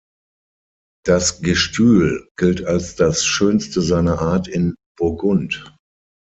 Das 1.05 1.43
Gestühl 1.43 2.27
gilt 2.35 2.65
als 2.65 2.95
das 2.95 3.23
schönste 3.23 3.83
seiner 3.83 4.17
Art 4.19 4.47
in 4.47 4.73
Burgund. 4.97 5.77